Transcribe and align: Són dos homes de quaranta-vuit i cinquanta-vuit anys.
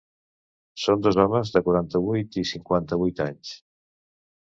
Són 0.83 1.03
dos 1.09 1.19
homes 1.25 1.53
de 1.57 1.63
quaranta-vuit 1.69 2.41
i 2.45 2.49
cinquanta-vuit 2.55 3.25
anys. 3.31 3.57